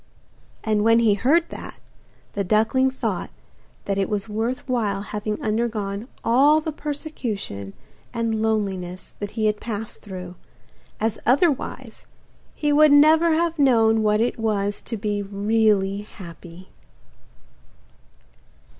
[0.63, 1.79] And when he heard that,
[2.33, 3.29] the duckling thought
[3.85, 7.73] that it was worth while having undergone all the persecution
[8.11, 10.33] and loneliness that he had passed through,
[10.99, 12.05] as otherwise
[12.55, 16.69] he would never have known what it was to be really happy.